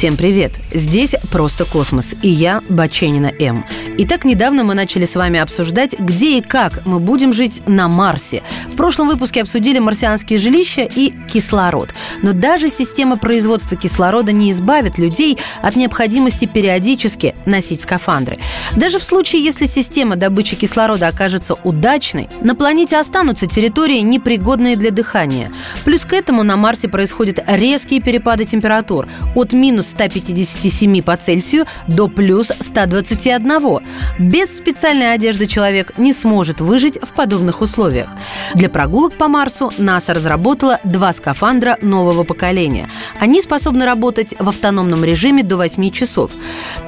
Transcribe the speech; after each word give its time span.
Всем 0.00 0.16
привет! 0.16 0.52
Здесь 0.72 1.14
«Просто 1.30 1.66
космос» 1.66 2.14
и 2.22 2.30
я, 2.30 2.62
Баченина 2.70 3.32
М. 3.38 3.66
И 3.98 4.06
так 4.06 4.24
недавно 4.24 4.64
мы 4.64 4.72
начали 4.72 5.04
с 5.04 5.14
вами 5.14 5.38
обсуждать, 5.38 5.94
где 5.98 6.38
и 6.38 6.40
как 6.40 6.86
мы 6.86 7.00
будем 7.00 7.34
жить 7.34 7.60
на 7.66 7.86
Марсе. 7.86 8.42
В 8.72 8.76
прошлом 8.76 9.08
выпуске 9.08 9.42
обсудили 9.42 9.78
марсианские 9.78 10.38
жилища 10.38 10.84
и 10.84 11.12
кислород. 11.30 11.90
Но 12.22 12.32
даже 12.32 12.70
система 12.70 13.18
производства 13.18 13.76
кислорода 13.76 14.32
не 14.32 14.52
избавит 14.52 14.96
людей 14.96 15.36
от 15.60 15.76
необходимости 15.76 16.46
периодически 16.46 17.34
носить 17.44 17.82
скафандры. 17.82 18.38
Даже 18.76 19.00
в 19.00 19.04
случае, 19.04 19.44
если 19.44 19.66
система 19.66 20.16
добычи 20.16 20.56
кислорода 20.56 21.08
окажется 21.08 21.56
удачной, 21.62 22.30
на 22.40 22.54
планете 22.54 22.96
останутся 22.96 23.46
территории, 23.46 23.98
непригодные 23.98 24.76
для 24.76 24.92
дыхания. 24.92 25.52
Плюс 25.84 26.06
к 26.06 26.14
этому 26.14 26.42
на 26.42 26.56
Марсе 26.56 26.88
происходят 26.88 27.44
резкие 27.46 28.00
перепады 28.00 28.46
температур 28.46 29.06
от 29.34 29.52
минус 29.52 29.89
157 29.90 31.02
по 31.02 31.16
Цельсию 31.16 31.66
до 31.86 32.08
плюс 32.08 32.52
121. 32.58 33.80
Без 34.18 34.56
специальной 34.56 35.12
одежды 35.14 35.46
человек 35.46 35.98
не 35.98 36.12
сможет 36.12 36.60
выжить 36.60 36.98
в 37.00 37.12
подобных 37.12 37.60
условиях. 37.60 38.10
Для 38.54 38.68
прогулок 38.68 39.16
по 39.18 39.28
Марсу 39.28 39.72
НАСА 39.78 40.14
разработала 40.14 40.80
два 40.84 41.12
скафандра 41.12 41.76
нового 41.82 42.24
поколения. 42.24 42.88
Они 43.18 43.40
способны 43.40 43.84
работать 43.84 44.34
в 44.38 44.48
автономном 44.48 45.04
режиме 45.04 45.42
до 45.42 45.56
8 45.56 45.90
часов. 45.90 46.32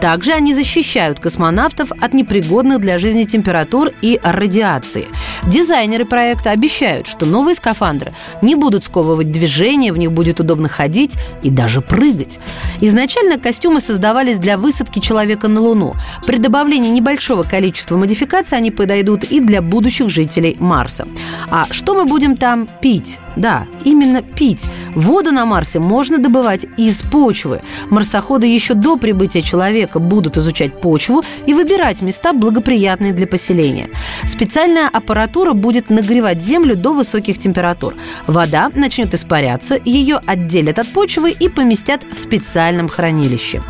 Также 0.00 0.32
они 0.32 0.54
защищают 0.54 1.20
космонавтов 1.20 1.92
от 2.00 2.14
непригодных 2.14 2.80
для 2.80 2.98
жизни 2.98 3.24
температур 3.24 3.90
и 4.02 4.20
радиации. 4.22 5.08
Дизайнеры 5.46 6.04
проекта 6.04 6.52
обещают, 6.52 7.08
что 7.08 7.26
новые 7.26 7.56
скафандры 7.56 8.14
не 8.42 8.54
будут 8.54 8.84
сковывать 8.84 9.30
движение, 9.32 9.92
в 9.92 9.98
них 9.98 10.12
будет 10.12 10.38
удобно 10.38 10.68
ходить 10.68 11.14
и 11.42 11.50
даже 11.50 11.80
прыгать. 11.80 12.38
Изначально 12.80 13.38
костюмы 13.38 13.80
создавались 13.80 14.38
для 14.38 14.56
высадки 14.56 15.00
человека 15.00 15.48
на 15.48 15.60
Луну. 15.60 15.94
При 16.26 16.36
добавлении 16.36 16.90
небольшого 16.90 17.42
количества 17.42 17.96
модификаций 17.96 18.56
они 18.56 18.70
подойдут 18.70 19.24
и 19.24 19.40
для 19.40 19.62
будущих 19.62 20.10
жителей 20.10 20.56
Марса. 20.60 21.06
А 21.50 21.66
что 21.70 21.94
мы 21.94 22.04
будем 22.04 22.36
там 22.36 22.68
пить? 22.80 23.18
Да, 23.36 23.66
именно 23.84 24.22
пить. 24.22 24.66
Воду 24.94 25.32
на 25.32 25.46
Марсе 25.46 25.78
можно 25.78 26.18
добывать 26.18 26.66
из 26.76 27.02
почвы. 27.02 27.62
Марсоходы 27.88 28.46
еще 28.46 28.74
до 28.74 28.96
прибытия 28.96 29.42
человека 29.42 29.98
будут 29.98 30.36
изучать 30.36 30.80
почву 30.80 31.22
и 31.46 31.54
выбирать 31.54 32.02
места, 32.02 32.32
благоприятные 32.32 33.12
для 33.12 33.26
поселения. 33.26 33.88
Специальная 34.24 34.88
аппаратура 34.88 35.52
будет 35.54 35.88
нагревать 35.88 36.42
землю 36.42 36.76
до 36.76 36.92
высоких 36.92 37.38
температур. 37.38 37.94
Вода 38.26 38.70
начнет 38.74 39.14
испаряться, 39.14 39.78
ее 39.82 40.20
отделят 40.26 40.78
от 40.78 40.88
почвы 40.88 41.30
и 41.30 41.48
поместят 41.48 42.02
в 42.10 42.18
специальном 42.18 42.88
хранилище. 42.88 43.62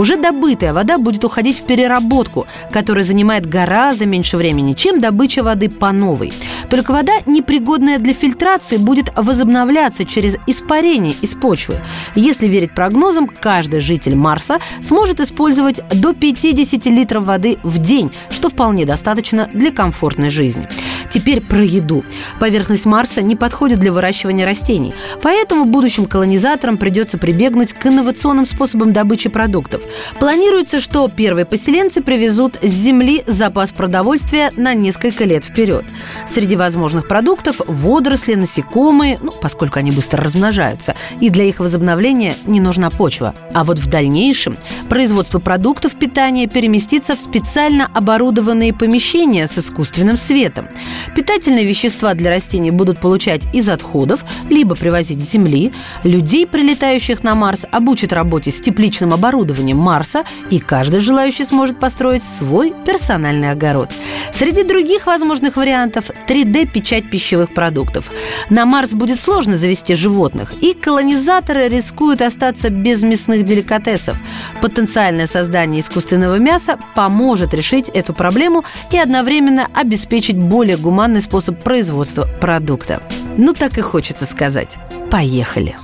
Уже 0.00 0.16
добытая 0.16 0.72
вода 0.72 0.96
будет 0.96 1.26
уходить 1.26 1.58
в 1.58 1.64
переработку, 1.64 2.46
которая 2.72 3.04
занимает 3.04 3.44
гораздо 3.44 4.06
меньше 4.06 4.38
времени, 4.38 4.72
чем 4.72 4.98
добыча 4.98 5.42
воды 5.42 5.68
по 5.68 5.92
новой. 5.92 6.32
Только 6.70 6.92
вода, 6.92 7.12
непригодная 7.26 7.98
для 7.98 8.14
фильтрации, 8.14 8.78
будет 8.78 9.12
возобновляться 9.14 10.06
через 10.06 10.38
испарение 10.46 11.14
из 11.20 11.34
почвы. 11.34 11.82
Если 12.14 12.46
верить 12.46 12.74
прогнозам, 12.74 13.26
каждый 13.26 13.80
житель 13.80 14.14
Марса 14.14 14.58
сможет 14.80 15.20
использовать 15.20 15.82
до 15.92 16.14
50 16.14 16.86
литров 16.86 17.24
воды 17.24 17.58
в 17.62 17.76
день, 17.76 18.10
что 18.30 18.48
вполне 18.48 18.86
достаточно 18.86 19.50
для 19.52 19.70
комфортной 19.70 20.30
жизни. 20.30 20.66
Теперь 21.10 21.40
про 21.40 21.62
еду. 21.62 22.04
Поверхность 22.38 22.86
Марса 22.86 23.20
не 23.20 23.36
подходит 23.36 23.80
для 23.80 23.92
выращивания 23.92 24.46
растений, 24.46 24.94
поэтому 25.22 25.64
будущим 25.64 26.06
колонизаторам 26.06 26.78
придется 26.78 27.18
прибегнуть 27.18 27.72
к 27.72 27.84
инновационным 27.86 28.46
способам 28.46 28.92
добычи 28.92 29.28
продуктов. 29.28 29.82
Планируется, 30.18 30.80
что 30.80 31.08
первые 31.08 31.46
поселенцы 31.46 32.00
привезут 32.00 32.58
с 32.62 32.70
Земли 32.70 33.24
запас 33.26 33.72
продовольствия 33.72 34.52
на 34.56 34.74
несколько 34.74 35.24
лет 35.24 35.44
вперед. 35.44 35.84
Среди 36.28 36.56
возможных 36.56 37.08
продуктов– 37.08 37.60
водоросли, 37.66 38.34
насекомые, 38.34 39.18
ну, 39.20 39.32
поскольку 39.32 39.80
они 39.80 39.90
быстро 39.90 40.22
размножаются, 40.22 40.94
и 41.20 41.28
для 41.28 41.44
их 41.44 41.58
возобновления 41.58 42.34
не 42.46 42.60
нужна 42.60 42.90
почва. 42.90 43.34
А 43.52 43.64
вот 43.64 43.78
в 43.78 43.88
дальнейшем 43.88 44.56
производство 44.88 45.40
продуктов 45.40 45.94
питания 45.94 46.46
переместится 46.46 47.16
в 47.16 47.20
специально 47.20 47.88
оборудованные 47.92 48.72
помещения 48.72 49.46
с 49.46 49.58
искусственным 49.58 50.16
светом. 50.16 50.68
Питательные 51.14 51.64
вещества 51.64 52.14
для 52.14 52.30
растений 52.30 52.70
будут 52.70 53.00
получать 53.00 53.42
из 53.52 53.68
отходов, 53.68 54.24
либо 54.48 54.74
привозить 54.74 55.22
с 55.22 55.30
Земли. 55.30 55.72
Людей, 56.04 56.46
прилетающих 56.46 57.22
на 57.22 57.34
Марс, 57.34 57.64
обучат 57.70 58.12
работе 58.12 58.50
с 58.50 58.60
тепличным 58.60 59.12
оборудованием 59.12 59.78
Марса, 59.78 60.24
и 60.50 60.58
каждый 60.58 61.00
желающий 61.00 61.44
сможет 61.44 61.78
построить 61.78 62.22
свой 62.22 62.72
персональный 62.84 63.50
огород. 63.50 63.90
Среди 64.32 64.62
других 64.62 65.06
возможных 65.06 65.56
вариантов 65.56 66.10
3D-печать 66.28 67.10
пищевых 67.10 67.52
продуктов. 67.52 68.10
На 68.48 68.64
Марс 68.64 68.90
будет 68.90 69.20
сложно 69.20 69.56
завести 69.56 69.94
животных, 69.94 70.54
и 70.62 70.74
колонизаторы 70.74 71.68
рискуют 71.68 72.22
остаться 72.22 72.70
без 72.70 73.02
мясных 73.02 73.44
деликатесов. 73.44 74.16
Потенциальное 74.60 75.26
создание 75.26 75.80
искусственного 75.80 76.36
мяса 76.36 76.78
поможет 76.94 77.54
решить 77.54 77.88
эту 77.88 78.14
проблему 78.14 78.64
и 78.90 78.98
одновременно 78.98 79.68
обеспечить 79.74 80.36
более 80.36 80.76
гуманный 80.90 81.20
способ 81.20 81.62
производства 81.62 82.26
продукта. 82.40 83.00
Ну, 83.36 83.52
так 83.52 83.78
и 83.78 83.80
хочется 83.80 84.26
сказать. 84.26 84.76
Поехали! 85.08 85.76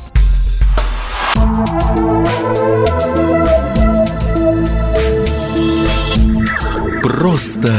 Просто 7.04 7.72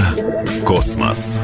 космос. 0.66 1.42